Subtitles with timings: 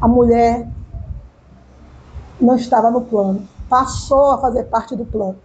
[0.00, 0.68] A mulher
[2.40, 5.38] não estava no plano, passou a fazer parte do plano.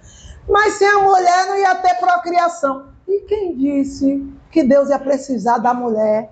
[0.48, 2.88] Mas sem a mulher não ia ter procriação.
[3.08, 6.32] E quem disse que Deus ia precisar da mulher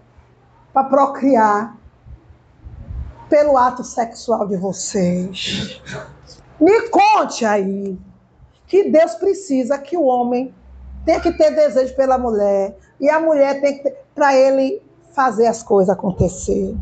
[0.73, 1.77] para procriar
[3.29, 5.81] pelo ato sexual de vocês?
[6.59, 7.97] Me conte aí
[8.67, 10.53] que Deus precisa que o homem
[11.05, 14.81] tenha que ter desejo pela mulher e a mulher tem que ter para ele
[15.13, 16.77] fazer as coisas acontecer.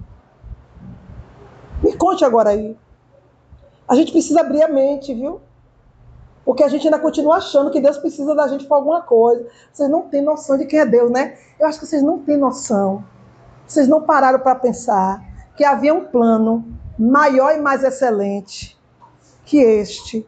[2.00, 2.76] Conte agora aí.
[3.88, 5.42] A gente precisa abrir a mente, viu?
[6.46, 9.46] Porque a gente ainda continua achando que Deus precisa da gente para alguma coisa.
[9.72, 11.38] Vocês não têm noção de quem é Deus, né?
[11.60, 13.04] Eu acho que vocês não têm noção.
[13.68, 15.22] Vocês não pararam para pensar
[15.56, 16.66] que havia um plano
[16.98, 18.80] maior e mais excelente
[19.46, 20.26] que este,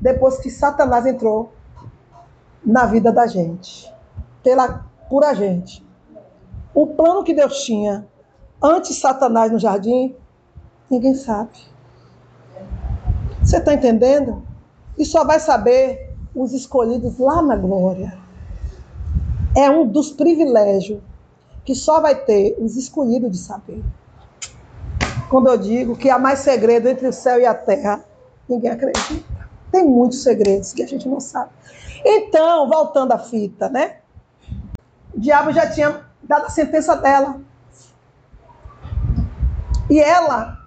[0.00, 1.52] depois que Satanás entrou
[2.64, 3.92] na vida da gente,
[4.42, 5.84] pela, por a gente.
[6.72, 8.06] O plano que Deus tinha
[8.62, 10.14] antes Satanás no jardim,
[10.90, 11.50] ninguém sabe.
[13.42, 14.42] Você está entendendo?
[14.98, 18.18] E só vai saber os escolhidos lá na glória.
[19.56, 21.00] É um dos privilégios
[21.64, 23.82] que só vai ter os escolhidos de saber.
[25.28, 28.04] Quando eu digo que há mais segredo entre o céu e a terra,
[28.48, 29.48] ninguém acredita.
[29.70, 31.50] Tem muitos segredos que a gente não sabe.
[32.04, 33.98] Então, voltando à fita, né?
[35.14, 37.40] O diabo já tinha dado a sentença dela.
[39.88, 40.59] E ela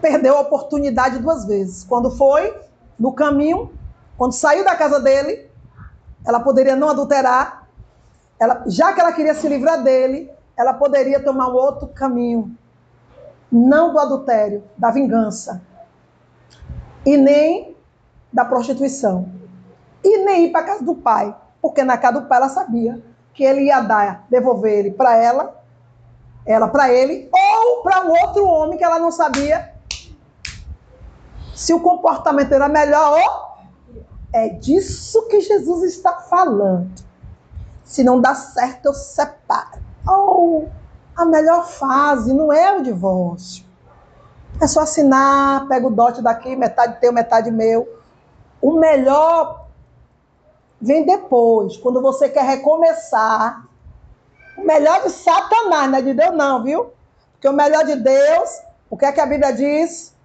[0.00, 1.84] perdeu a oportunidade duas vezes.
[1.84, 2.54] Quando foi
[2.98, 3.72] no caminho,
[4.16, 5.48] quando saiu da casa dele,
[6.26, 7.66] ela poderia não adulterar.
[8.38, 12.56] Ela, já que ela queria se livrar dele, ela poderia tomar um outro caminho.
[13.50, 15.62] Não do adultério, da vingança.
[17.04, 17.76] E nem
[18.32, 19.28] da prostituição.
[20.04, 21.34] E nem ir para casa do pai.
[21.60, 25.62] Porque na casa do pai ela sabia que ele ia dar, devolver ele para ela,
[26.44, 29.69] ela para ele, ou para um outro homem que ela não sabia
[31.60, 33.50] se o comportamento era melhor ou.
[34.32, 36.90] É disso que Jesus está falando.
[37.84, 39.78] Se não dá certo, eu separo.
[40.08, 40.68] Oh,
[41.14, 43.62] a melhor fase não é o divórcio.
[44.58, 47.86] É só assinar, pega o dote daqui, metade teu, metade meu.
[48.62, 49.66] O melhor
[50.80, 53.66] vem depois, quando você quer recomeçar.
[54.56, 56.90] O melhor de Satanás, não é de Deus, não, viu?
[57.32, 60.18] Porque o melhor de Deus, o que é que a Bíblia diz?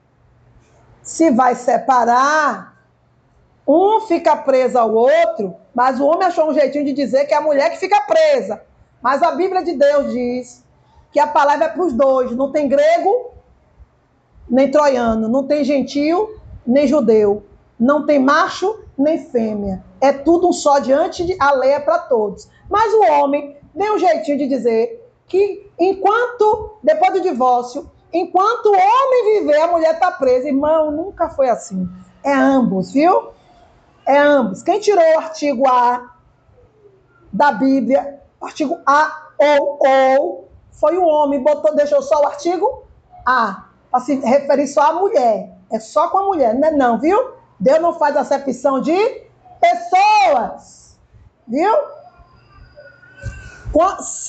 [1.06, 2.76] Se vai separar,
[3.66, 7.38] um fica preso ao outro, mas o homem achou um jeitinho de dizer que é
[7.38, 8.62] a mulher que fica presa.
[9.02, 10.64] Mas a Bíblia de Deus diz
[11.12, 13.32] que a palavra é para os dois, não tem grego
[14.50, 17.44] nem troiano, não tem gentil nem judeu,
[17.80, 19.84] não tem macho nem fêmea.
[20.02, 22.50] É tudo um só diante de a lei é para todos.
[22.68, 27.90] Mas o homem deu um jeitinho de dizer que enquanto, depois do divórcio,
[28.20, 30.48] enquanto o homem viver, a mulher está presa.
[30.48, 31.88] Irmão, nunca foi assim.
[32.24, 33.32] É ambos, viu?
[34.06, 34.64] É ambos.
[34.64, 36.16] Quem tirou o artigo A
[37.32, 42.84] da Bíblia, artigo A ou ou, foi o homem, botou, deixou só o artigo
[43.26, 45.52] A, para se referir só à mulher.
[45.72, 47.32] É só com a mulher, não é não, viu?
[47.60, 48.98] Deus não faz acepção de
[49.60, 50.98] pessoas.
[51.48, 51.74] Viu?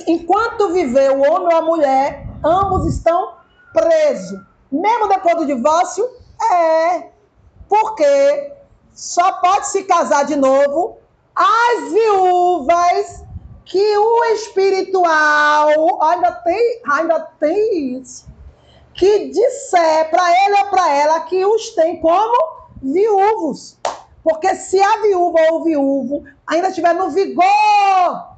[0.08, 3.35] Enquanto viver o homem ou a mulher, ambos estão
[3.76, 4.40] presos.
[4.72, 6.08] Mesmo depois do divórcio,
[6.50, 7.10] é.
[7.68, 8.52] Porque
[8.92, 10.98] só pode se casar de novo
[11.34, 13.24] as viúvas
[13.66, 18.26] que o espiritual ainda tem, ainda tem isso.
[18.94, 23.78] Que disser para ele ou para ela que os tem como viúvos.
[24.24, 28.36] Porque se a viúva ou o viúvo ainda estiver no vigor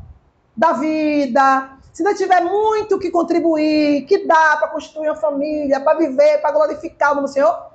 [0.56, 5.98] da vida, se ainda tiver muito que contribuir, que dá para constituir uma família, para
[5.98, 7.72] viver, para glorificar o nome do Senhor,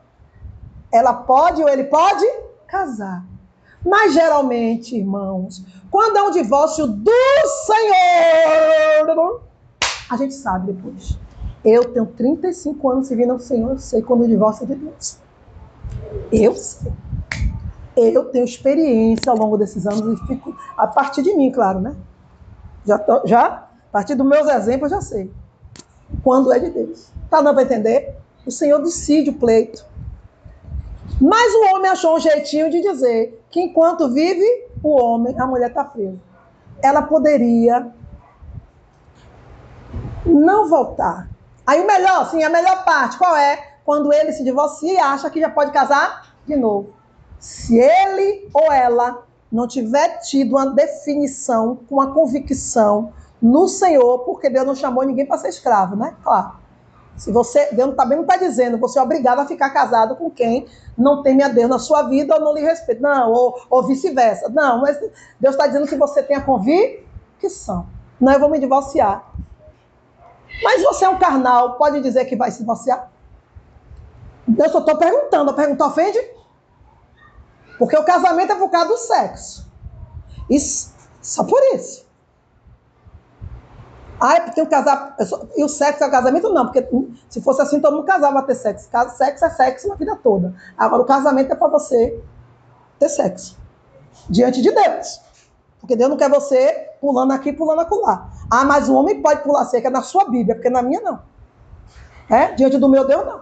[0.93, 2.25] ela pode ou ele pode
[2.65, 3.25] casar.
[3.85, 5.61] Mas geralmente, irmãos,
[5.91, 7.11] quando é um divórcio do
[7.65, 9.41] Senhor,
[10.09, 11.17] a gente sabe depois.
[11.65, 15.17] Eu tenho 35 anos servindo ao Senhor, eu sei quando o divórcio é de Deus.
[16.31, 16.93] Eu sei.
[17.97, 21.93] Eu tenho experiência ao longo desses anos e fico, a partir de mim, claro, né?
[22.85, 25.31] Já, tô, já partir dos meus exemplos, eu já sei.
[26.21, 27.07] Quando é de Deus.
[27.29, 28.17] Tá dando para entender?
[28.45, 29.85] O Senhor decide o pleito.
[31.21, 34.45] Mas o homem achou um jeitinho de dizer que enquanto vive
[34.83, 36.19] o homem, a mulher está presa.
[36.81, 37.87] Ela poderia
[40.25, 41.29] não voltar.
[41.65, 43.73] Aí o melhor, sim, a melhor parte, qual é?
[43.85, 46.93] quando ele se divorcia e acha que já pode casar de novo.
[47.39, 53.13] Se ele ou ela não tiver tido uma definição, uma convicção
[53.43, 56.15] no Senhor, porque Deus não chamou ninguém para ser escravo, né?
[56.23, 56.53] Claro.
[57.17, 60.65] Se você, Deus também não está dizendo, você é obrigado a ficar casado com quem
[60.97, 63.01] não teme a Deus na sua vida ou não lhe respeita.
[63.01, 64.47] Não, ou, ou vice-versa.
[64.47, 64.97] Não, mas
[65.39, 67.85] Deus está dizendo que você tenha convicção.
[68.17, 69.29] Não, eu vou me divorciar.
[70.63, 73.11] Mas você é um carnal, pode dizer que vai se divorciar?
[74.47, 75.51] Eu só estou perguntando.
[75.51, 76.19] A pergunta ofende?
[77.77, 79.69] Porque o casamento é por causa do sexo.
[80.49, 82.03] Isso, só por isso.
[84.25, 85.17] Ah, é porque o casar.
[85.53, 86.49] E o sexo é o casamento?
[86.49, 86.87] Não, porque
[87.27, 88.87] se fosse assim, todo mundo casava ter sexo.
[89.17, 90.55] Sexo é sexo na vida toda.
[90.77, 92.23] Agora, o casamento é para você
[92.97, 93.59] ter sexo.
[94.29, 95.19] Diante de Deus.
[95.77, 98.29] Porque Deus não quer você pulando aqui, pulando acolá.
[98.49, 101.19] Ah, mas o homem pode pular cerca na sua Bíblia, porque na minha não.
[102.29, 102.53] É?
[102.53, 103.41] Diante do meu Deus, não.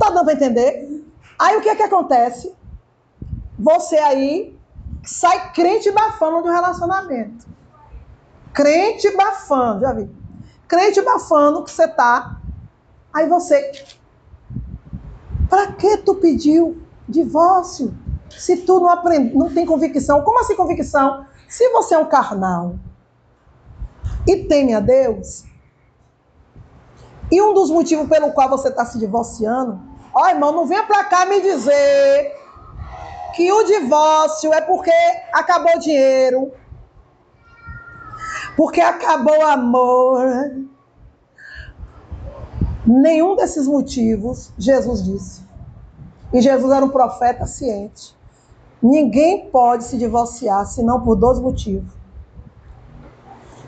[0.00, 1.06] Tá dando para entender?
[1.38, 2.52] Aí o que é que acontece?
[3.56, 4.58] Você aí
[5.04, 7.54] sai crente bafando do relacionamento.
[8.56, 10.10] Crente bafando, já vi.
[10.66, 12.40] Crente bafando que você tá.
[13.12, 13.70] Aí você.
[15.50, 17.94] Pra que tu pediu divórcio?
[18.30, 20.22] Se tu não aprende, não tem convicção.
[20.22, 21.26] Como assim convicção?
[21.46, 22.76] Se você é um carnal
[24.26, 25.44] e teme a Deus,
[27.30, 29.78] e um dos motivos pelo qual você está se divorciando,
[30.14, 32.34] ó irmão, não venha para cá me dizer
[33.34, 34.90] que o divórcio é porque
[35.34, 36.52] acabou o dinheiro,
[38.56, 40.24] porque acabou o amor.
[42.86, 45.46] Nenhum desses motivos Jesus disse.
[46.32, 48.16] E Jesus era um profeta ciente.
[48.82, 51.92] Ninguém pode se divorciar senão por dois motivos: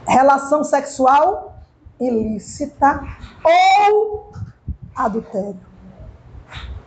[0.06, 1.56] relação sexual
[2.00, 3.00] ilícita
[3.44, 4.32] ou
[4.94, 5.61] adultério.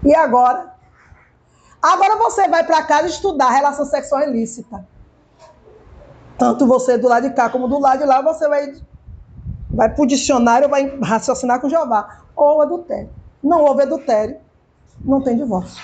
[0.03, 0.73] E agora?
[1.81, 4.85] Agora você vai para casa estudar relação sexual ilícita.
[6.41, 8.73] Tanto você do lado de cá como do lado de lá, você vai,
[9.69, 12.23] vai para o dicionário, vai raciocinar com Jeová.
[12.35, 13.11] Ou adultério.
[13.43, 14.37] Não houve adultério,
[15.05, 15.79] não tem divórcio.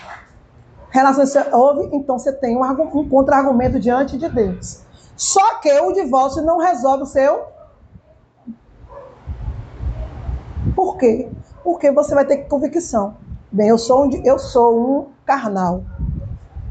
[0.89, 4.81] Relação houve, então você tem um, um contra-argumento diante de Deus.
[5.15, 7.45] Só que o divórcio não resolve o seu.
[10.75, 11.29] Por quê?
[11.63, 13.15] Porque você vai ter convicção.
[13.51, 15.83] Bem, eu sou um, eu sou um carnal.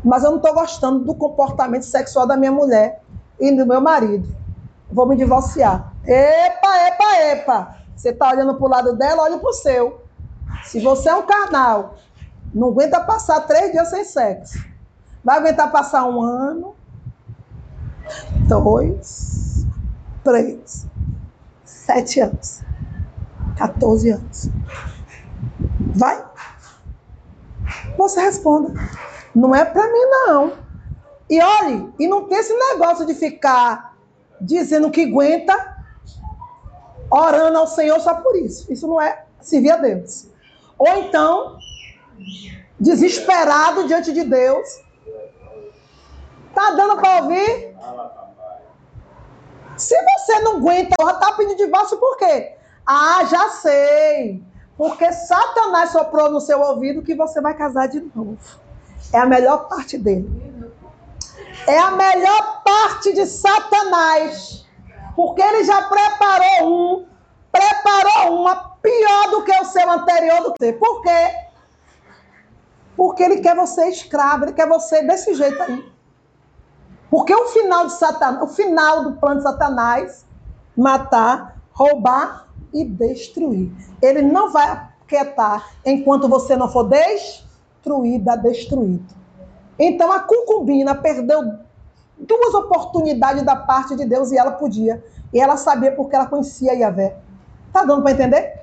[0.04, 3.05] Mas eu não estou gostando do comportamento sexual da minha mulher
[3.38, 4.34] e do meu marido.
[4.90, 5.92] Vou me divorciar.
[6.04, 7.76] Epa, epa, epa.
[7.96, 10.02] Você está olhando para o lado dela, olhe para o seu.
[10.64, 11.96] Se você é um carnal,
[12.54, 14.64] não aguenta passar três dias sem sexo.
[15.24, 16.74] Vai aguentar passar um ano,
[18.48, 19.66] dois,
[20.22, 20.86] três,
[21.64, 22.62] sete anos,
[23.56, 24.50] 14 anos.
[25.94, 26.24] Vai?
[27.96, 28.72] Você responda.
[29.34, 30.65] Não é para mim, não.
[31.28, 33.96] E olhe, e não tem esse negócio de ficar
[34.40, 35.76] dizendo que aguenta,
[37.10, 38.72] orando ao Senhor só por isso.
[38.72, 40.28] Isso não é servir a Deus.
[40.78, 41.58] Ou então,
[42.78, 44.66] desesperado diante de Deus.
[46.54, 47.76] Tá dando para ouvir?
[49.76, 52.54] Se você não aguenta, tá pedindo divórcio por quê?
[52.86, 54.42] Ah, já sei.
[54.76, 58.38] Porque Satanás soprou no seu ouvido que você vai casar de novo.
[59.12, 60.55] É a melhor parte dele.
[61.66, 64.64] É a melhor parte de Satanás.
[65.14, 67.06] Porque ele já preparou um,
[67.50, 70.72] preparou uma pior do que o seu anterior do que.
[70.74, 71.34] Por quê?
[72.96, 75.92] Porque ele quer você escravo, ele quer você desse jeito aí.
[77.10, 80.26] Porque o final de Satanás, o final do plano de Satanás,
[80.76, 83.72] matar, roubar e destruir.
[84.02, 89.14] Ele não vai quietar enquanto você não for destruída, destruído.
[89.78, 91.54] Então a concubina perdeu
[92.18, 95.04] duas oportunidades da parte de Deus e ela podia.
[95.32, 97.16] E ela sabia porque ela conhecia Yahvé.
[97.72, 98.60] Tá dando para entender?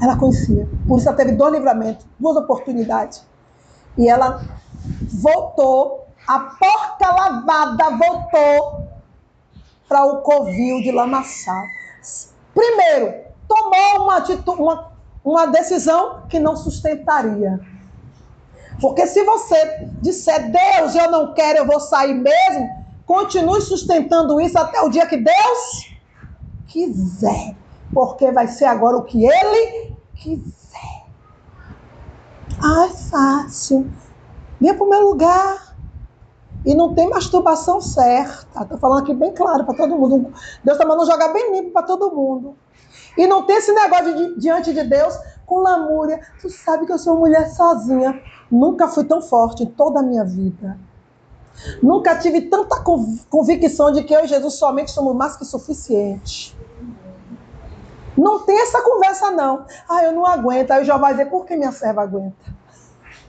[0.00, 0.68] Ela conhecia.
[0.88, 3.24] Por isso ela teve dois livramentos, duas oportunidades.
[3.98, 4.42] E ela
[5.20, 8.88] voltou, a porca lavada voltou
[9.88, 11.62] para o covil de lamaçal.
[12.54, 13.14] Primeiro,
[13.46, 14.24] tomou uma,
[14.58, 14.92] uma,
[15.22, 17.60] uma decisão que não sustentaria.
[18.82, 22.68] Porque se você disser, Deus, eu não quero, eu vou sair mesmo,
[23.06, 25.88] continue sustentando isso até o dia que Deus
[26.66, 27.54] quiser.
[27.94, 31.04] Porque vai ser agora o que Ele quiser.
[32.60, 33.88] Ah, é fácil.
[34.60, 35.76] Venha para o meu lugar.
[36.66, 38.62] E não tem masturbação certa.
[38.62, 40.32] Estou falando aqui bem claro para todo mundo.
[40.64, 42.56] Deus está mandando jogar bem limpo para todo mundo.
[43.16, 45.14] E não tem esse negócio de, diante de Deus
[45.46, 46.20] com lamúria.
[46.40, 48.20] Tu sabe que eu sou mulher sozinha.
[48.50, 50.78] Nunca fui tão forte em toda a minha vida.
[51.82, 52.82] Nunca tive tanta
[53.28, 56.56] convicção de que eu e Jesus somente somos mais que suficientes.
[58.16, 59.66] Não tem essa conversa, não.
[59.88, 60.70] Ah, eu não aguento.
[60.70, 62.36] Aí o Jó vai dizer, por que minha serva aguenta?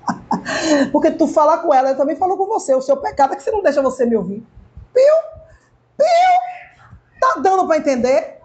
[0.91, 2.73] Porque tu fala com ela, eu também falo com você.
[2.75, 4.45] O seu pecado é que você não deixa você me ouvir.
[4.93, 5.15] Piu!
[5.97, 6.07] Piu!
[7.19, 8.41] Tá dando para entender?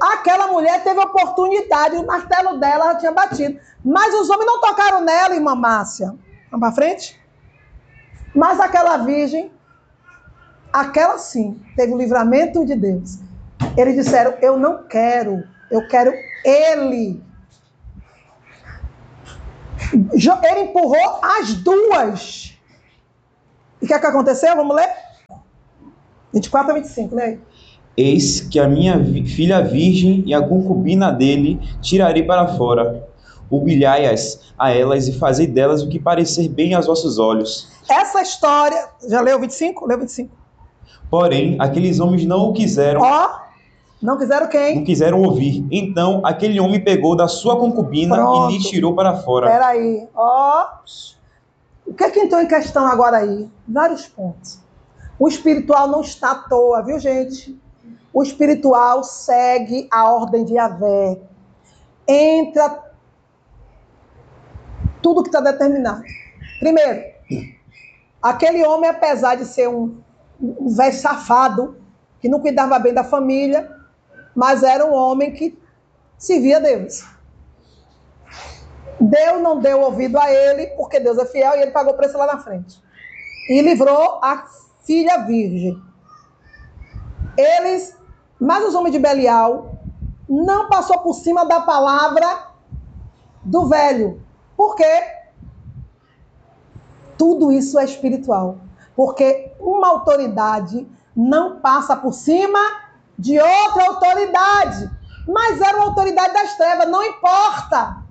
[0.00, 3.60] Aquela mulher teve oportunidade, o martelo dela tinha batido.
[3.84, 6.14] Mas os homens não tocaram nela, irmã Márcia.
[6.50, 7.20] Vamos para frente?
[8.34, 9.52] Mas aquela virgem,
[10.72, 13.18] aquela sim, teve o livramento de Deus.
[13.76, 16.12] Eles disseram: Eu não quero, eu quero
[16.44, 17.22] ele.
[19.92, 22.58] Ele empurrou as duas.
[23.82, 24.56] E o que, é que aconteceu?
[24.56, 24.88] Vamos ler?
[26.32, 27.38] 24 a 25, lê
[28.00, 33.06] Eis que a minha filha virgem e a concubina dele tirarei para fora.
[33.50, 37.68] Humilhai-as a elas e fazei delas o que parecer bem aos vossos olhos.
[37.90, 38.88] Essa história.
[39.06, 39.86] Já leu 25?
[39.86, 40.30] Leu 25.
[41.10, 43.02] Porém, aqueles homens não o quiseram.
[43.02, 43.50] Ó, oh,
[44.00, 44.76] não quiseram quem?
[44.76, 45.66] Não quiseram ouvir.
[45.70, 48.54] Então, aquele homem pegou da sua concubina Pronto.
[48.54, 49.46] e lhe tirou para fora.
[49.46, 50.68] Peraí, ó.
[51.84, 53.46] O que é que entrou em questão agora aí?
[53.68, 54.58] Vários pontos.
[55.18, 57.60] O espiritual não está à toa, viu, gente?
[58.12, 61.20] O espiritual segue a ordem de Yahvé.
[62.06, 62.90] Entra
[65.00, 66.02] tudo que está determinado.
[66.58, 67.04] Primeiro,
[68.22, 70.00] aquele homem, apesar de ser um,
[70.40, 71.76] um velho safado,
[72.20, 73.70] que não cuidava bem da família,
[74.34, 75.58] mas era um homem que
[76.18, 77.04] servia a Deus.
[79.00, 82.18] Deus não deu ouvido a ele, porque Deus é fiel e ele pagou o preço
[82.18, 82.78] lá na frente.
[83.48, 84.46] E livrou a
[84.84, 85.80] filha virgem.
[87.36, 87.96] Eles,
[88.40, 89.72] mas os homens de Belial
[90.28, 92.46] não passou por cima da palavra
[93.44, 94.22] do velho.
[94.56, 95.02] Por quê?
[97.18, 98.58] Tudo isso é espiritual.
[98.96, 102.58] Porque uma autoridade não passa por cima
[103.18, 104.90] de outra autoridade.
[105.28, 108.02] Mas era uma autoridade das trevas, não importa.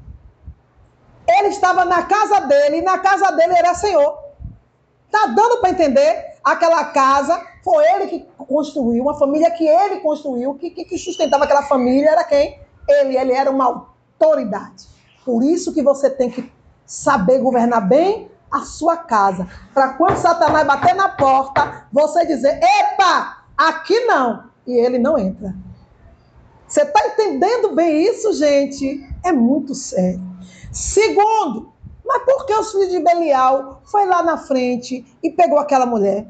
[1.28, 4.18] Ele estava na casa dele e na casa dele era Senhor.
[5.10, 6.29] Tá dando para entender?
[6.44, 11.44] Aquela casa foi ele que construiu, uma família que ele construiu, que, que, que sustentava
[11.44, 12.60] aquela família era quem?
[12.88, 14.88] Ele, ele era uma autoridade.
[15.26, 16.52] Por isso que você tem que
[16.86, 19.48] saber governar bem a sua casa.
[19.74, 25.54] Para quando Satanás bater na porta, você dizer: epa, aqui não e ele não entra.
[26.68, 29.04] Você está entendendo bem isso, gente?
[29.24, 30.22] É muito sério.
[30.72, 31.74] Segundo,
[32.10, 36.26] mas por que os filhos de Belial foi lá na frente e pegou aquela mulher?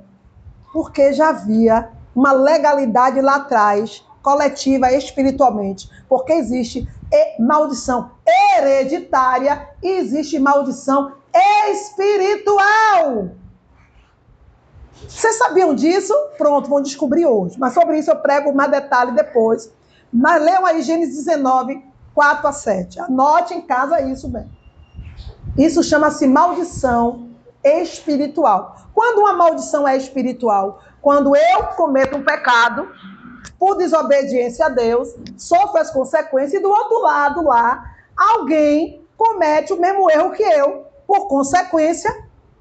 [0.74, 5.90] Porque já havia uma legalidade lá atrás, coletiva espiritualmente.
[6.10, 6.86] Porque existe
[7.40, 8.12] maldição
[8.58, 11.14] hereditária e existe maldição
[11.72, 13.30] espiritual.
[15.08, 16.14] Vocês sabiam disso?
[16.38, 17.58] Pronto, vão descobrir hoje.
[17.58, 19.72] Mas sobre isso eu prego mais detalhe depois.
[20.12, 21.82] Mas leiam aí Gênesis 19,
[22.14, 23.00] 4 a 7.
[23.00, 24.59] Anote em casa isso bem.
[25.60, 27.30] Isso chama-se maldição
[27.64, 28.78] espiritual.
[28.94, 30.82] Quando uma maldição é espiritual?
[31.02, 32.88] Quando eu cometo um pecado
[33.60, 37.84] por desobediência a Deus, sofro as consequências e do outro lado lá,
[38.18, 42.10] alguém comete o mesmo erro que eu, por consequência,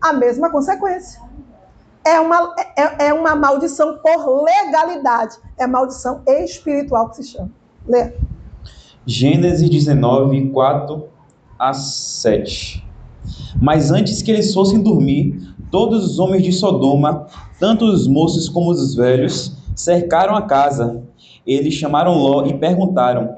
[0.01, 1.29] a mesma consequência
[2.09, 5.37] é uma, é, é uma maldição por legalidade.
[5.57, 7.51] É maldição espiritual que se chama.
[7.87, 8.13] Lê.
[9.07, 11.09] Gênesis 19, 4
[11.59, 12.88] a 7.
[13.61, 17.27] Mas antes que eles fossem dormir, todos os homens de Sodoma,
[17.59, 21.03] tanto os moços como os velhos, cercaram a casa.
[21.47, 23.37] Eles chamaram Ló e perguntaram: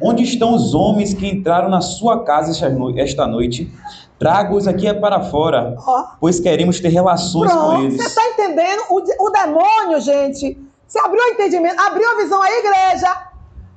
[0.00, 2.52] Onde estão os homens que entraram na sua casa
[2.96, 3.70] esta noite?
[4.18, 5.76] Traga-os aqui para fora,
[6.20, 7.96] pois queremos ter relações Pronto, com eles.
[7.96, 8.82] Você está entendendo?
[8.90, 13.30] O, o demônio, gente, você abriu o entendimento, abriu a visão à igreja.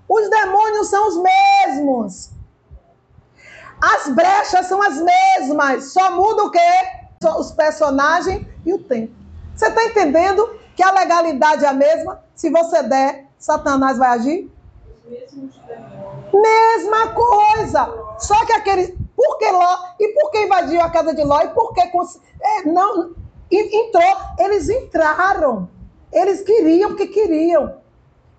[0.10, 2.33] Os demônios são os mesmos.
[3.84, 5.92] As brechas são as mesmas.
[5.92, 6.60] Só muda o quê?
[7.38, 9.14] Os personagens e o tempo.
[9.54, 12.24] Você está entendendo que a legalidade é a mesma?
[12.34, 14.52] Se você der, Satanás vai agir?
[16.34, 17.94] Mesma coisa.
[18.20, 18.98] Só que aquele.
[19.18, 19.78] Por que Ló?
[20.00, 21.42] E por que invadiu a casa de Ló?
[21.42, 23.14] E por que é, não
[23.52, 24.18] entrou?
[24.40, 25.68] Eles entraram.
[26.10, 27.76] Eles queriam porque queriam.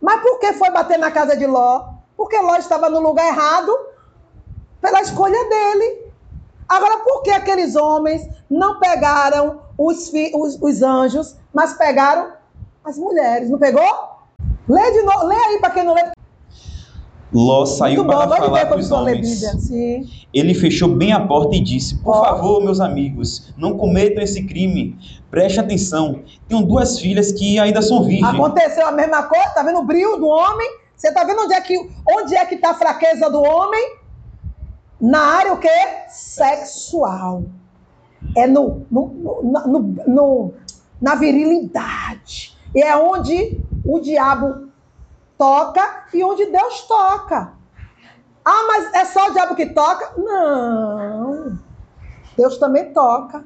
[0.00, 1.84] Mas por que foi bater na casa de Ló?
[2.16, 3.93] Porque Ló estava no lugar errado
[4.84, 6.04] pela escolha dele.
[6.68, 12.32] Agora, por que aqueles homens não pegaram os, os, os anjos, mas pegaram
[12.84, 13.48] as mulheres?
[13.48, 13.82] Não pegou?
[14.68, 16.02] Lê de novo, lê aí para quem não lê.
[17.32, 19.42] Ló saiu para falar com os homens.
[20.32, 24.96] Ele fechou bem a porta e disse: Por favor, meus amigos, não cometam esse crime.
[25.30, 26.22] Preste atenção.
[26.46, 28.34] Tenho duas filhas que ainda são virgens.
[28.34, 30.78] Aconteceu a mesma coisa, tá vendo o brilho do homem?
[30.94, 31.76] Você está vendo onde é que
[32.08, 34.03] onde é que está a fraqueza do homem?
[35.00, 35.68] Na área o quê?
[36.08, 37.44] Sexual.
[38.36, 40.54] É no, no, no, no,
[41.00, 42.56] na virilidade.
[42.74, 44.68] E é onde o diabo
[45.36, 47.52] toca e onde Deus toca.
[48.44, 50.12] Ah, mas é só o diabo que toca?
[50.16, 51.58] Não.
[52.36, 53.44] Deus também toca.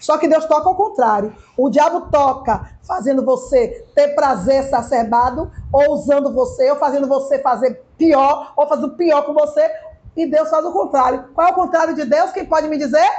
[0.00, 1.34] Só que Deus toca ao contrário.
[1.56, 7.82] O diabo toca fazendo você ter prazer exacerbado, ou usando você, ou fazendo você fazer
[7.96, 9.68] pior, ou fazendo pior com você.
[10.16, 11.28] E Deus faz o contrário.
[11.34, 12.32] Qual é o contrário de Deus?
[12.32, 13.10] Quem pode me dizer?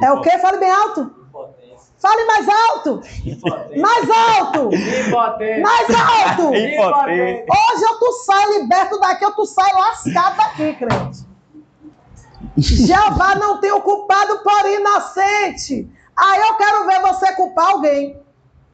[0.00, 0.38] É o quê?
[0.38, 1.24] Fale bem alto.
[1.98, 3.00] Fale mais alto!
[3.80, 4.68] Mais alto!
[5.62, 6.48] Mais alto!
[6.50, 11.24] Hoje eu tu sai liberto daqui, eu tu sai lascado daqui, crente.
[12.58, 15.90] Jeová não tem o culpado por inocente.
[16.14, 18.20] Aí eu quero ver você culpar alguém.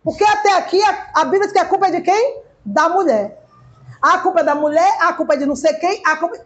[0.02, 0.82] Porque até aqui
[1.14, 2.42] a, Bíblia diz que a culpa é de quem?
[2.64, 3.39] Da mulher.
[4.00, 6.38] A culpa é da mulher, a culpa é de não sei quem, a culpa.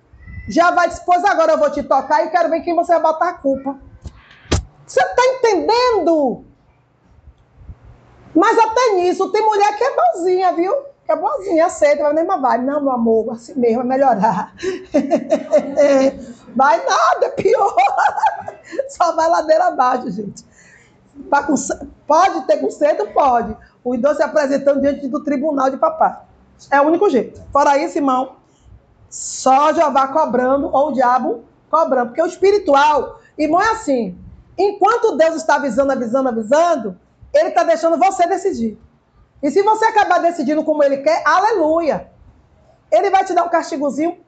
[0.49, 3.29] Jeová disse, pois agora eu vou te tocar e quero ver quem você vai botar
[3.31, 3.79] a culpa.
[4.87, 6.45] Você está entendendo?
[8.35, 10.75] Mas até nisso, tem mulher que é boazinha, viu?
[11.07, 12.59] Que é boazinha, aceita, vai nem vai.
[12.59, 14.53] Não, meu amor, assim mesmo, vai melhorar.
[16.55, 17.77] vai nada, é pior.
[18.91, 20.45] Só vai ladeira abaixo, gente.
[22.07, 23.07] Pode ter conserto?
[23.13, 23.57] Pode.
[23.85, 26.17] O idoso se apresentando diante do tribunal de papai.
[26.71, 27.43] É o único jeito.
[27.53, 28.37] Fora isso, irmão,
[29.11, 32.09] só Jeová cobrando ou o diabo cobrando.
[32.09, 34.19] Porque o espiritual, irmão, é assim.
[34.57, 37.01] Enquanto Deus está avisando, avisando, avisando,
[37.33, 38.79] ele está deixando você decidir.
[39.43, 42.11] E se você acabar decidindo como ele quer, aleluia.
[42.91, 44.19] Ele vai te dar um castigozinho,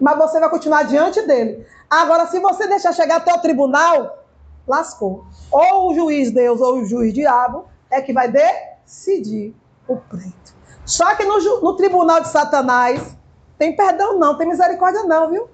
[0.00, 1.66] mas você vai continuar diante dele.
[1.90, 4.24] Agora, se você deixar chegar até o tribunal,
[4.66, 5.26] lascou.
[5.50, 9.54] Ou o juiz Deus ou o juiz diabo é que vai decidir
[9.86, 10.41] o pleito.
[10.84, 13.16] Só que no, no tribunal de Satanás,
[13.58, 15.48] tem perdão não, tem misericórdia não, viu?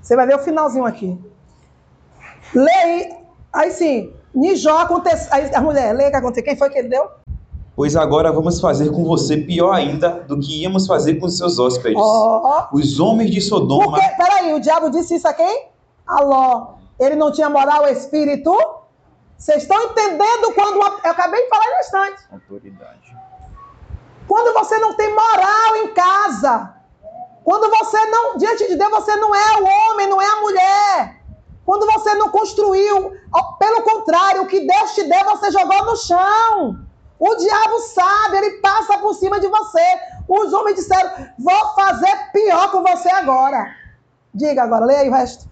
[0.00, 1.18] Você vai ver o finalzinho aqui.
[2.54, 3.18] Leia,
[3.52, 5.30] aí sim, Nijó aconteceu.
[5.54, 6.44] A mulher, leia o que aconteceu.
[6.44, 7.08] Quem foi que ele deu?
[7.76, 11.58] Pois agora vamos fazer com você pior ainda do que íamos fazer com os seus
[11.58, 11.98] hóspedes.
[11.98, 12.66] Oh.
[12.72, 13.92] Os homens de Sodoma.
[13.92, 15.68] Porque, peraí, o diabo disse isso a quem?
[16.06, 16.74] Aló.
[16.98, 18.54] Ele não tinha moral espírito?
[19.38, 20.76] Vocês estão entendendo quando.
[20.76, 21.00] Uma...
[21.02, 22.22] Eu acabei de falar em instante.
[22.30, 22.99] Autoridade.
[24.30, 26.72] Quando você não tem moral em casa.
[27.42, 28.36] Quando você não.
[28.36, 31.20] Diante de Deus, você não é o homem, não é a mulher.
[31.66, 33.12] Quando você não construiu,
[33.58, 36.78] pelo contrário, o que Deus te deu, você jogou no chão.
[37.18, 39.98] O diabo sabe, ele passa por cima de você.
[40.28, 43.74] Os homens disseram: Vou fazer pior com você agora.
[44.32, 45.49] Diga agora, leia aí o resto.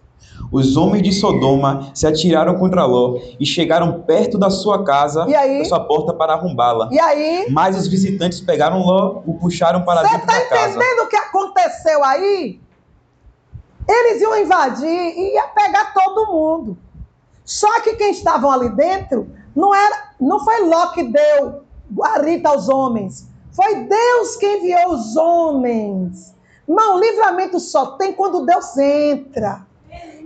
[0.50, 5.64] Os homens de Sodoma se atiraram contra Ló e chegaram perto da sua casa, da
[5.64, 6.88] sua porta para arrombá-la.
[6.90, 7.46] E aí?
[7.50, 10.48] Mas os visitantes pegaram Ló, o puxaram para dentro tá da casa.
[10.48, 12.60] Você está entendendo o que aconteceu aí?
[13.86, 16.78] Eles iam invadir e ia pegar todo mundo.
[17.44, 22.68] Só que quem estavam ali dentro não era, não foi Ló que deu guarita aos
[22.68, 23.28] homens.
[23.52, 26.34] Foi Deus quem enviou os homens.
[26.66, 29.66] Não, livramento só tem quando Deus entra.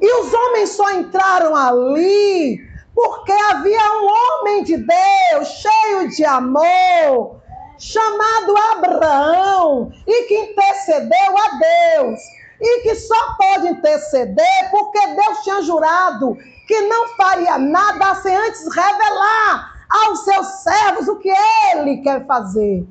[0.03, 2.59] E os homens só entraram ali
[2.93, 7.41] porque havia um homem de Deus, cheio de amor,
[7.79, 12.21] chamado Abraão, e que intercedeu a Deus
[12.61, 16.37] e que só pode interceder porque Deus tinha jurado
[16.67, 21.33] que não faria nada sem antes revelar aos seus servos o que
[21.73, 22.87] ele quer fazer.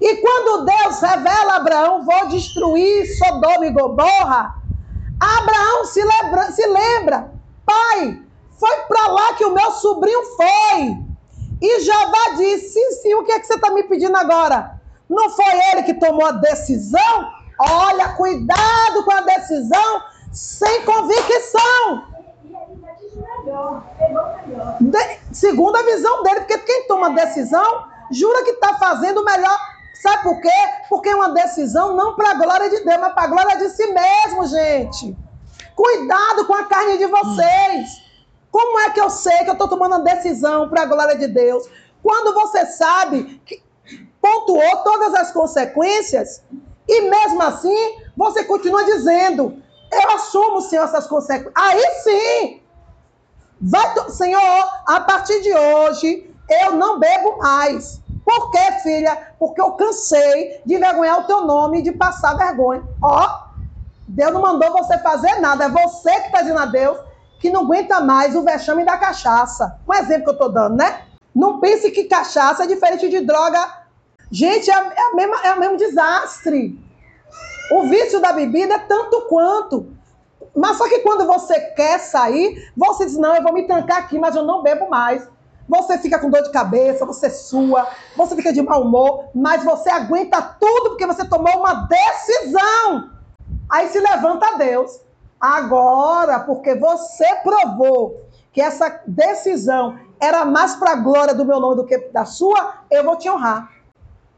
[0.00, 4.57] E quando Deus revela a Abraão, vou destruir Sodoma e Gomorra,
[5.20, 8.22] Abraão se lembra, se lembra pai,
[8.58, 10.96] foi para lá que o meu sobrinho foi.
[11.60, 14.80] E Jeová disse, sim, sim, o que, é que você está me pedindo agora?
[15.08, 17.32] Não foi ele que tomou a decisão?
[17.60, 20.02] Olha, cuidado com a decisão
[20.32, 22.06] sem convicção.
[24.80, 29.58] De, segundo a visão dele, porque quem toma decisão jura que está fazendo o melhor.
[30.02, 30.50] Sabe por quê?
[30.88, 33.68] Porque é uma decisão não para a glória de Deus, mas para a glória de
[33.70, 35.16] si mesmo, gente.
[35.74, 38.02] Cuidado com a carne de vocês.
[38.50, 41.26] Como é que eu sei que eu estou tomando uma decisão para a glória de
[41.26, 41.68] Deus?
[42.02, 43.62] Quando você sabe que
[44.20, 46.42] pontuou todas as consequências
[46.88, 49.60] e mesmo assim, você continua dizendo:
[49.92, 51.52] Eu assumo, Senhor, essas consequências.
[51.56, 52.62] Aí sim,
[53.60, 58.00] vai, Senhor, a partir de hoje, eu não bebo mais.
[58.28, 59.16] Por quê, filha?
[59.38, 62.82] Porque eu cansei de envergonhar o teu nome e de passar vergonha.
[63.02, 63.48] Ó,
[64.06, 65.64] Deus não mandou você fazer nada.
[65.64, 66.98] É você que está dizendo a Deus
[67.40, 69.78] que não aguenta mais o vexame da cachaça.
[69.88, 71.04] Um exemplo que eu estou dando, né?
[71.34, 73.78] Não pense que cachaça é diferente de droga
[74.30, 76.78] Gente, é, é, mesma, é o mesmo desastre.
[77.72, 79.90] O vício da bebida é tanto quanto.
[80.54, 84.18] Mas só que quando você quer sair, você diz: não, eu vou me trancar aqui,
[84.18, 85.26] mas eu não bebo mais.
[85.68, 89.90] Você fica com dor de cabeça, você sua, você fica de mau humor, mas você
[89.90, 93.10] aguenta tudo porque você tomou uma decisão.
[93.70, 95.00] Aí se levanta Deus.
[95.38, 101.76] Agora, porque você provou que essa decisão era mais para a glória do meu nome
[101.76, 103.70] do que da sua, eu vou te honrar.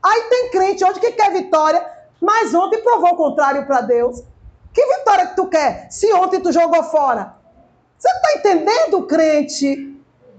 [0.02, 1.86] Aí tem crente hoje que quer vitória,
[2.20, 4.22] mas ontem provou o contrário para Deus.
[4.72, 7.34] Que vitória que tu quer se ontem tu jogou fora?
[7.96, 9.89] Você está entendendo, crente?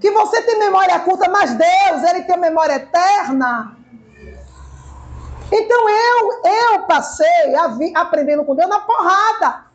[0.02, 3.78] Que você tem memória curta, mas Deus, ele tem memória eterna.
[5.52, 9.66] Então eu, eu passei a vi, aprendendo com Deus na porrada.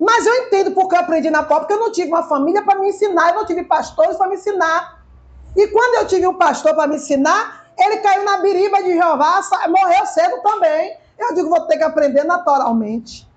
[0.00, 2.78] Mas eu entendo porque eu aprendi na porrada, porque eu não tive uma família para
[2.78, 5.04] me ensinar, eu não tive pastores para me ensinar.
[5.54, 9.40] E quando eu tive um pastor para me ensinar, ele caiu na biriba de Jeová,
[9.68, 10.96] morreu cedo também.
[11.18, 13.28] Eu digo, vou ter que aprender naturalmente.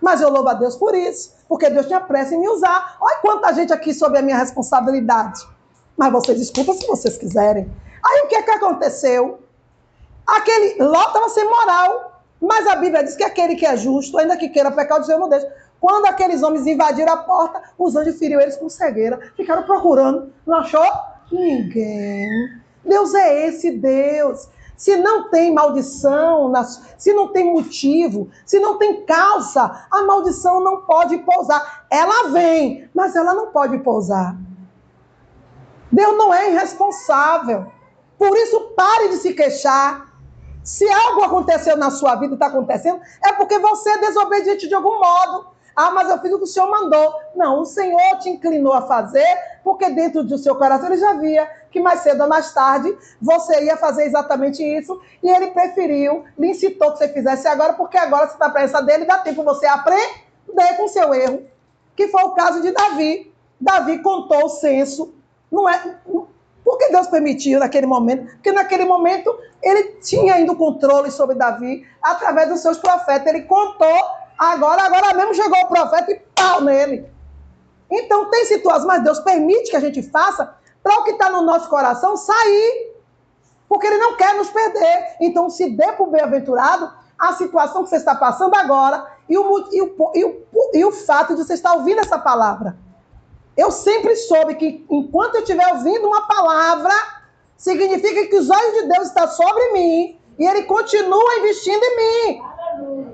[0.00, 2.96] Mas eu louvo a Deus por isso, porque Deus tinha pressa em me usar.
[3.00, 5.55] Olha quanta gente aqui sob a minha responsabilidade.
[5.96, 7.70] Mas vocês desculpa se vocês quiserem.
[8.04, 9.40] Aí o que é que aconteceu?
[10.26, 14.36] Aquele Ló estava sem moral, mas a Bíblia diz que aquele que é justo, ainda
[14.36, 15.50] que queira pecar, o Senhor não deixa.
[15.80, 19.32] Quando aqueles homens invadiram a porta, os anjos feriram eles com cegueira.
[19.36, 20.32] Ficaram procurando.
[20.46, 20.86] Não achou?
[21.30, 22.28] Ninguém.
[22.84, 24.48] Deus é esse Deus.
[24.76, 26.52] Se não tem maldição,
[26.98, 31.86] se não tem motivo, se não tem causa, a maldição não pode pousar.
[31.90, 34.36] Ela vem, mas ela não pode pousar.
[35.90, 37.72] Deus não é irresponsável.
[38.18, 40.14] Por isso, pare de se queixar.
[40.64, 44.98] Se algo aconteceu na sua vida está acontecendo, é porque você é desobediente de algum
[44.98, 45.46] modo.
[45.76, 47.14] Ah, mas eu fiz o que o Senhor mandou.
[47.34, 49.26] Não, o Senhor te inclinou a fazer,
[49.62, 53.62] porque dentro do seu coração ele já via que mais cedo ou mais tarde você
[53.64, 58.26] ia fazer exatamente isso, e ele preferiu, lhe incitou que você fizesse agora, porque agora
[58.26, 61.44] você está presença dele, dá tempo você aprender com o seu erro,
[61.94, 63.30] que foi o caso de Davi.
[63.60, 65.14] Davi contou o censo
[65.50, 65.98] não é.
[66.64, 68.26] Por que Deus permitiu naquele momento?
[68.26, 73.26] Porque naquele momento ele tinha ainda o controle sobre Davi através dos seus profetas.
[73.26, 74.04] Ele contou,
[74.36, 77.08] agora, agora mesmo chegou o profeta e pau nele.
[77.90, 81.42] Então tem situações, mas Deus permite que a gente faça para o que está no
[81.42, 82.96] nosso coração sair.
[83.68, 85.16] Porque ele não quer nos perder.
[85.20, 89.68] Então se dê para o bem-aventurado a situação que você está passando agora e o,
[89.72, 92.76] e, o, e, o, e o fato de você estar ouvindo essa palavra.
[93.56, 96.92] Eu sempre soube que enquanto eu estiver ouvindo uma palavra,
[97.56, 102.42] significa que os olhos de Deus estão sobre mim e ele continua investindo em mim.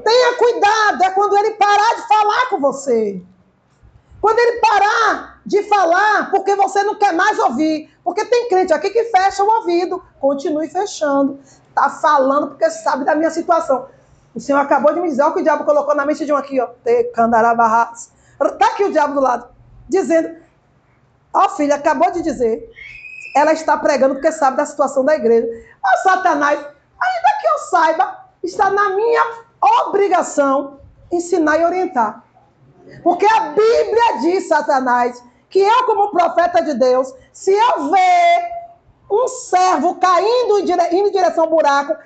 [0.05, 3.23] Tenha cuidado, é quando ele parar de falar com você.
[4.21, 7.89] Quando ele parar de falar, porque você não quer mais ouvir.
[8.03, 10.03] Porque tem crente aqui que fecha o ouvido.
[10.21, 11.39] Continue fechando.
[11.69, 13.87] Está falando porque sabe da minha situação.
[14.35, 16.33] O Senhor acabou de me dizer, olha o que o diabo colocou na mente de
[16.33, 16.69] um aqui, ó.
[16.85, 19.53] Está aqui o diabo do lado
[19.89, 20.37] dizendo:
[21.35, 22.71] Ó, oh, filha, acabou de dizer.
[23.35, 25.47] Ela está pregando porque sabe da situação da igreja.
[25.85, 29.23] Ó, oh, Satanás, ainda que eu saiba, está na minha
[29.87, 32.25] obrigação ensinar e orientar.
[33.03, 38.51] Porque a Bíblia diz, Satanás, que eu, como profeta de Deus, se eu ver
[39.11, 40.87] um servo caindo em, dire...
[40.93, 41.97] indo em direção ao buraco,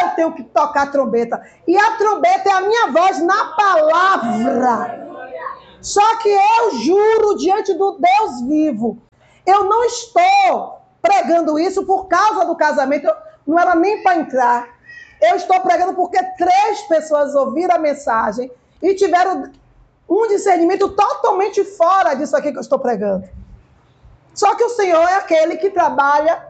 [0.00, 1.42] eu tenho que tocar a trombeta.
[1.66, 5.11] E a trombeta é a minha voz na palavra.
[5.82, 9.02] Só que eu juro diante do Deus vivo,
[9.44, 13.14] eu não estou pregando isso por causa do casamento, eu,
[13.44, 14.68] não era nem para entrar.
[15.20, 19.50] Eu estou pregando porque três pessoas ouviram a mensagem e tiveram
[20.08, 23.28] um discernimento totalmente fora disso aqui que eu estou pregando.
[24.34, 26.46] Só que o Senhor é aquele que trabalha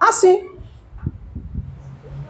[0.00, 0.50] assim.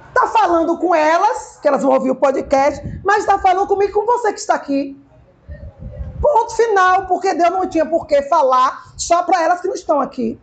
[0.08, 4.04] Está falando com elas, que elas vão ouvir o podcast, mas está falando comigo, com
[4.04, 5.00] você que está aqui.
[6.40, 10.00] Ponto final, porque Deus não tinha por que falar só para elas que não estão
[10.00, 10.40] aqui.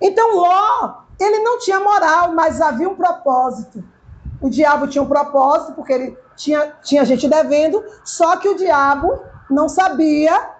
[0.00, 3.82] Então Ló, ele não tinha moral, mas havia um propósito.
[4.40, 9.20] O diabo tinha um propósito, porque ele tinha, tinha gente devendo, só que o diabo
[9.50, 10.50] não sabia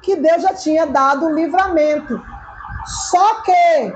[0.00, 2.18] que Deus já tinha dado o livramento.
[3.10, 3.92] Só que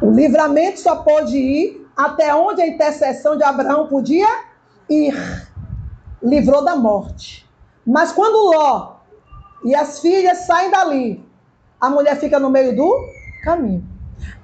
[0.00, 4.28] o livramento só pôde ir até onde a intercessão de Abraão podia
[4.88, 5.12] ir.
[6.22, 7.50] Livrou da morte.
[7.86, 8.96] Mas quando Ló
[9.64, 11.24] e as filhas saem dali,
[11.80, 13.08] a mulher fica no meio do
[13.44, 13.84] caminho.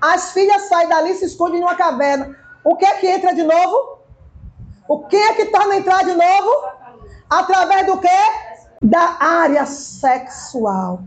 [0.01, 2.37] As filhas saem dali e se escondem numa caverna.
[2.65, 3.99] O que é que entra de novo?
[4.89, 6.51] O que é que torna entrar de novo?
[7.29, 8.09] Através do quê?
[8.83, 11.01] Da área sexual.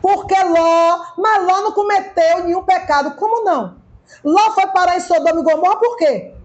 [0.00, 3.16] Porque Ló, mas Ló não cometeu nenhum pecado.
[3.16, 3.76] Como não?
[4.24, 6.35] Ló foi parar em Sodoma e Gomorra por quê?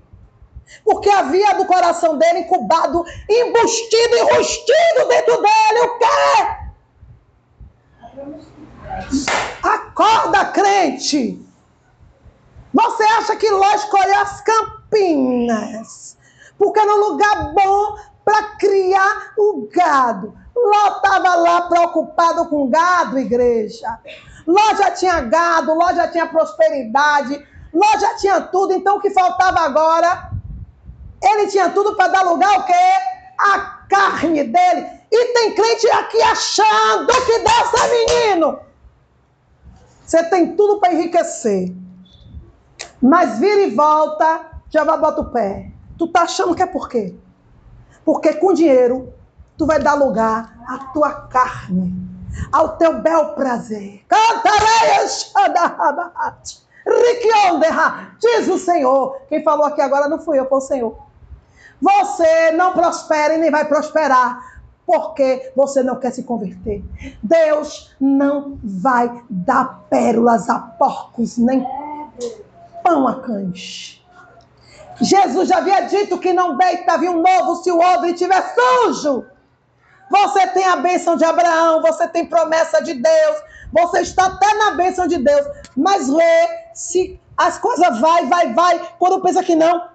[0.83, 6.61] Porque havia do coração dele incubado, embustido, enrustido dentro dele o quê?
[9.63, 11.39] Acorda, crente!
[12.73, 16.17] Você acha que Ló escolheu as campinas?
[16.57, 20.33] Porque no lugar bom para criar o gado.
[20.55, 23.99] Ló estava lá preocupado com gado, igreja.
[24.47, 28.73] Ló já tinha gado, Ló já tinha prosperidade, Ló já tinha tudo.
[28.73, 30.31] Então o que faltava agora?
[31.23, 32.73] Ele tinha tudo para dar lugar ao quê?
[33.39, 34.87] A carne dele.
[35.11, 38.59] E tem crente aqui achando que Deus é menino.
[40.05, 41.73] Você tem tudo para enriquecer.
[43.01, 45.71] Mas vira e volta, já vai botar o pé.
[45.97, 47.15] Tu tá achando que é por quê?
[48.03, 49.13] Porque com dinheiro
[49.57, 51.93] tu vai dar lugar à tua carne,
[52.51, 54.03] ao teu bel prazer.
[58.19, 59.17] Diz o Senhor.
[59.29, 61.10] Quem falou aqui agora não fui eu, foi o Senhor.
[61.81, 64.51] Você não prospera e nem vai prosperar
[64.85, 66.83] porque você não quer se converter.
[67.23, 71.65] Deus não vai dar pérolas a porcos, nem
[72.83, 74.03] pão a cães.
[74.99, 79.25] Jesus já havia dito que não deita um novo se o odre estiver sujo.
[80.09, 83.37] Você tem a bênção de Abraão, você tem promessa de Deus,
[83.71, 88.89] você está até na bênção de Deus, mas lê se as coisas vai, vai, vai,
[88.99, 89.89] quando pensa que não,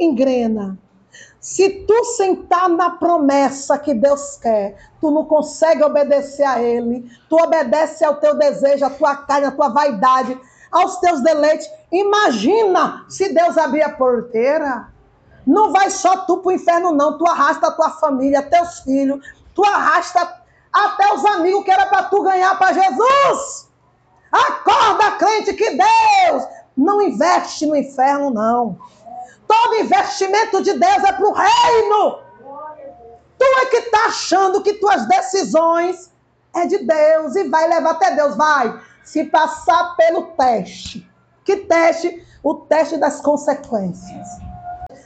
[0.00, 0.78] engrena.
[1.40, 7.36] Se tu sentar na promessa que Deus quer, tu não consegue obedecer a Ele, tu
[7.36, 10.40] obedece ao teu desejo, à tua carne, à tua vaidade,
[10.72, 11.70] aos teus deleites.
[11.92, 14.88] Imagina se Deus abrir a porteira.
[15.46, 17.18] Não vai só tu para o inferno, não.
[17.18, 19.22] Tu arrasta a tua família, teus filhos,
[19.54, 23.68] tu arrasta até os amigos que era para tu ganhar para Jesus.
[24.32, 26.44] Acorda, crente, que Deus
[26.76, 28.78] não investe no inferno, não.
[29.46, 32.18] Todo investimento de Deus é para o reino.
[33.38, 36.10] Tu é que está achando que tuas decisões
[36.54, 38.36] é de Deus e vai levar até Deus.
[38.36, 41.08] Vai se passar pelo teste.
[41.44, 42.24] Que teste?
[42.42, 44.28] O teste das consequências.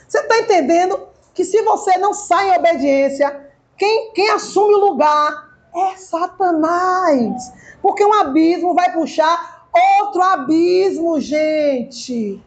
[0.07, 5.48] Você está entendendo que se você não sai em obediência, quem, quem assume o lugar
[5.74, 7.52] é Satanás.
[7.83, 9.57] Porque um abismo vai puxar
[10.00, 12.42] outro abismo, gente.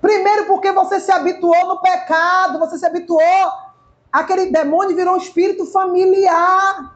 [0.00, 3.52] Primeiro, porque você se habituou no pecado, você se habituou.
[4.12, 6.94] Aquele demônio virou um espírito familiar.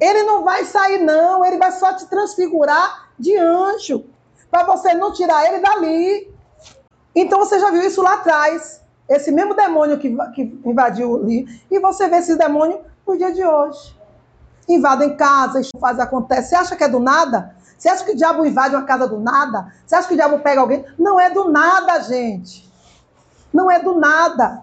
[0.00, 1.44] Ele não vai sair, não.
[1.44, 4.04] Ele vai só te transfigurar de anjo.
[4.50, 6.32] Para você não tirar ele dali.
[7.14, 8.82] Então você já viu isso lá atrás.
[9.08, 11.46] Esse mesmo demônio que, que invadiu ali.
[11.70, 13.96] E você vê esse demônio no dia de hoje.
[14.68, 16.50] Invadem casas, faz acontece.
[16.50, 17.56] Você acha que é do nada?
[17.82, 19.74] Você acha que o diabo invade uma casa do nada?
[19.84, 20.84] Você acha que o diabo pega alguém?
[20.96, 22.72] Não é do nada, gente.
[23.52, 24.62] Não é do nada.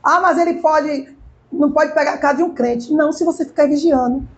[0.00, 1.12] Ah, mas ele pode
[1.50, 2.92] não pode pegar a casa de um crente.
[2.92, 4.28] Não, se você ficar vigiando.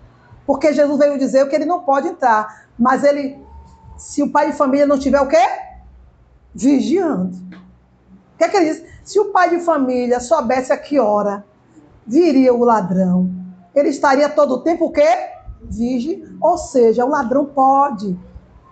[0.47, 2.67] Porque Jesus veio dizer que ele não pode entrar.
[2.79, 3.39] Mas ele,
[3.99, 5.47] se o pai de família não tiver o quê?
[6.55, 7.37] Vigiando.
[7.37, 8.85] O que é que ele diz?
[9.05, 11.45] Se o pai de família soubesse a que hora
[12.07, 13.31] viria o ladrão,
[13.75, 15.36] ele estaria todo o tempo o quê?
[15.71, 16.25] Vige.
[16.41, 18.19] Ou seja, o ladrão pode.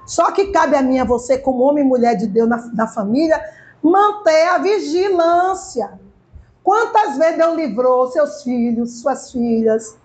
[0.07, 2.87] Só que cabe a mim, a você, como homem e mulher de Deus na, na
[2.87, 3.43] família,
[3.83, 5.99] manter a vigilância.
[6.63, 9.97] Quantas vezes Deus livrou seus filhos, suas filhas?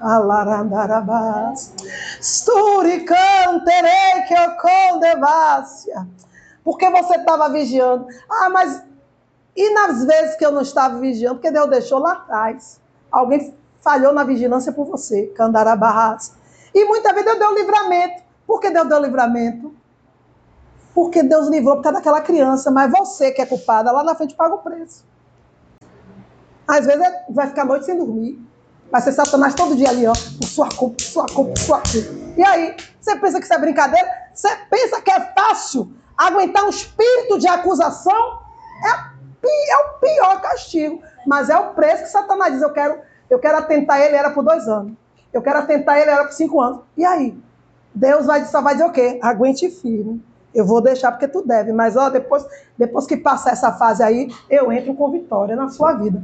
[0.00, 1.72] Alarandarabás.
[2.20, 6.06] Sturicanterei que eu condevácia.
[6.64, 8.06] Porque você estava vigiando.
[8.28, 8.82] Ah, mas
[9.56, 11.36] e nas vezes que eu não estava vigiando?
[11.36, 12.80] Porque Deus deixou lá atrás.
[13.10, 15.26] Alguém falhou na vigilância por você.
[15.36, 16.37] Candarabarras.
[16.78, 18.22] E muitas vezes Deus deu livramento.
[18.46, 19.74] Por que Deus deu livramento?
[20.94, 22.70] Porque Deus livrou por causa daquela criança.
[22.70, 25.04] Mas você que é culpada, lá na frente paga o preço.
[26.68, 28.40] Às vezes é, vai ficar a noite sem dormir.
[28.92, 30.12] Vai ser Satanás todo dia ali, ó.
[30.12, 32.30] Por sua culpa, por sua culpa, por sua culpa.
[32.36, 34.08] E aí, você pensa que isso é brincadeira?
[34.32, 38.38] Você pensa que é fácil aguentar um espírito de acusação?
[38.84, 41.02] É, é o pior castigo.
[41.26, 42.62] Mas é o preço que Satanás diz.
[42.62, 44.96] Eu quero, eu quero atentar ele, era por dois anos.
[45.32, 46.80] Eu quero atentar ele, era por cinco anos.
[46.96, 47.36] E aí?
[47.94, 49.18] Deus vai, só vai dizer o quê?
[49.22, 50.22] Aguente firme.
[50.54, 51.72] Eu vou deixar porque tu deve.
[51.72, 55.92] Mas ó, depois, depois que passar essa fase aí, eu entro com vitória na sua
[55.94, 56.16] vida.